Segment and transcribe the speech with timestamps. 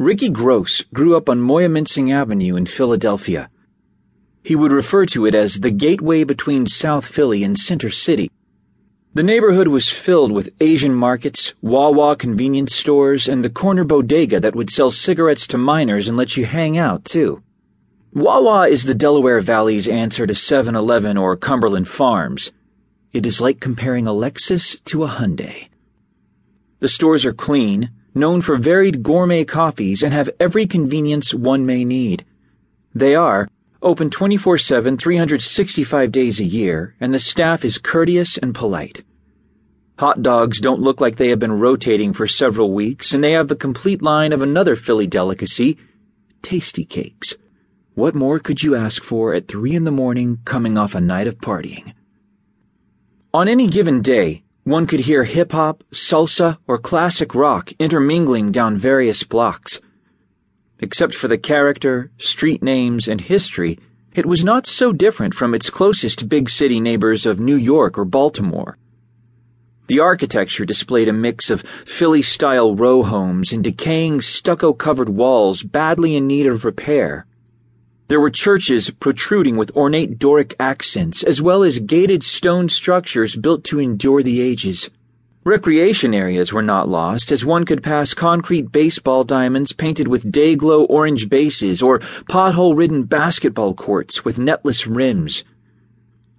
[0.00, 3.50] Ricky Grosse grew up on Moyamensing Avenue in Philadelphia.
[4.42, 8.30] He would refer to it as the gateway between South Philly and Center City.
[9.12, 14.56] The neighborhood was filled with Asian markets, Wawa convenience stores, and the corner bodega that
[14.56, 17.42] would sell cigarettes to minors and let you hang out, too.
[18.14, 22.52] Wawa is the Delaware Valley's answer to 7 Eleven or Cumberland Farms.
[23.12, 25.68] It is like comparing a Lexus to a Hyundai.
[26.78, 31.84] The stores are clean, known for varied gourmet coffees, and have every convenience one may
[31.84, 32.24] need.
[32.94, 33.48] They are
[33.82, 39.02] open 24 7, 365 days a year, and the staff is courteous and polite.
[39.98, 43.48] Hot dogs don't look like they have been rotating for several weeks, and they have
[43.48, 45.76] the complete line of another Philly delicacy,
[46.42, 47.36] Tastykakes.
[47.94, 51.26] What more could you ask for at 3 in the morning coming off a night
[51.26, 51.92] of partying?
[53.34, 58.76] On any given day, one could hear hip hop, salsa, or classic rock intermingling down
[58.76, 59.80] various blocks.
[60.78, 63.80] Except for the character, street names, and history,
[64.14, 68.04] it was not so different from its closest big city neighbors of New York or
[68.04, 68.78] Baltimore.
[69.88, 75.64] The architecture displayed a mix of Philly style row homes and decaying stucco covered walls
[75.64, 77.26] badly in need of repair.
[78.10, 83.62] There were churches protruding with ornate Doric accents, as well as gated stone structures built
[83.66, 84.90] to endure the ages.
[85.44, 90.56] Recreation areas were not lost, as one could pass concrete baseball diamonds painted with day
[90.56, 95.44] glow orange bases or pothole ridden basketball courts with netless rims.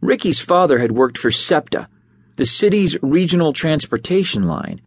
[0.01, 1.87] Ricky's father had worked for SEPTA,
[2.35, 4.81] the city's regional transportation line,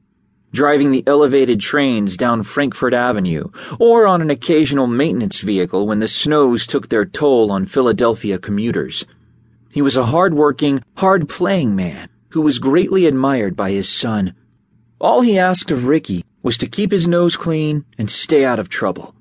[0.55, 6.09] driving the elevated trains down Frankford Avenue, or on an occasional maintenance vehicle when the
[6.09, 9.05] snows took their toll on Philadelphia commuters.
[9.71, 14.35] He was a hard-working, hard-playing man who was greatly admired by his son.
[15.01, 18.69] All he asked of Ricky was to keep his nose clean and stay out of
[18.69, 19.13] trouble.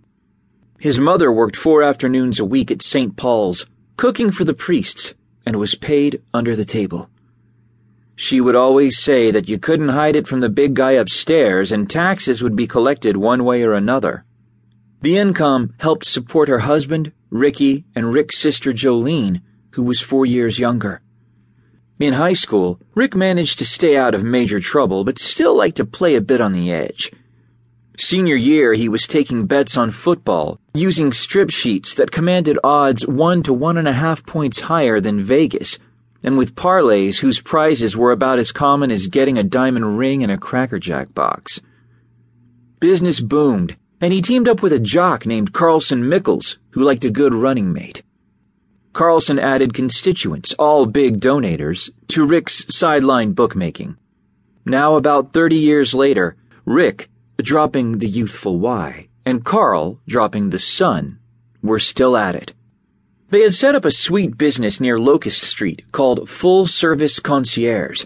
[0.80, 3.18] His mother worked four afternoons a week at St.
[3.18, 3.66] Paul's,
[3.98, 5.16] cooking for the priests,
[5.48, 7.10] and was paid under the table.
[8.16, 11.90] She would always say that you couldn't hide it from the big guy upstairs and
[11.90, 14.24] taxes would be collected one way or another.
[15.02, 19.42] The income helped support her husband, Ricky, and Rick's sister Jolene,
[19.72, 21.02] who was four years younger.
[22.00, 25.86] In high school, Rick managed to stay out of major trouble but still liked to
[25.86, 27.12] play a bit on the edge.
[27.98, 33.44] Senior year, he was taking bets on football, using strip sheets that commanded odds one
[33.44, 35.78] to one and a half points higher than Vegas
[36.24, 40.30] and with parlays whose prizes were about as common as getting a diamond ring in
[40.30, 41.62] a Cracker Jack box.
[42.80, 47.10] Business boomed, and he teamed up with a jock named Carlson Mickles, who liked a
[47.10, 48.04] good running mate.
[48.94, 53.98] Carlson added constituents, all big donators, to Rick's sideline bookmaking.
[54.66, 57.10] Now, about 30 years later, Rick,
[57.42, 61.20] dropping the youthful Y, and Carl, dropping the son,
[61.62, 62.54] were still at it.
[63.30, 68.06] They had set up a sweet business near Locust Street called Full Service Concierge.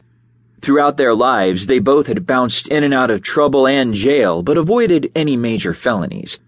[0.62, 4.58] Throughout their lives, they both had bounced in and out of trouble and jail, but
[4.58, 6.40] avoided any major felonies.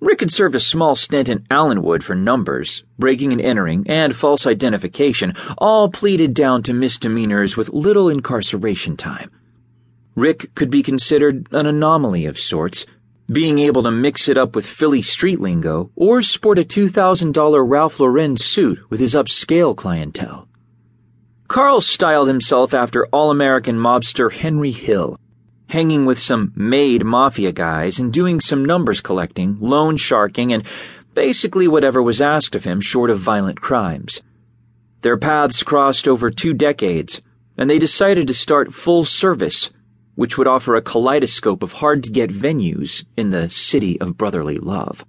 [0.00, 4.46] Rick had served a small stint in Allenwood for numbers, breaking and entering, and false
[4.46, 9.30] identification, all pleaded down to misdemeanors with little incarceration time.
[10.14, 12.86] Rick could be considered an anomaly of sorts,
[13.30, 17.98] being able to mix it up with Philly street lingo or sport a $2,000 Ralph
[17.98, 20.48] Lauren suit with his upscale clientele.
[21.48, 25.18] Carl styled himself after all American mobster Henry Hill,
[25.68, 30.64] hanging with some made mafia guys and doing some numbers collecting, loan sharking, and
[31.14, 34.22] basically whatever was asked of him short of violent crimes.
[35.02, 37.22] Their paths crossed over two decades,
[37.56, 39.70] and they decided to start full service
[40.14, 44.58] which would offer a kaleidoscope of hard to get venues in the city of brotherly
[44.58, 45.04] love.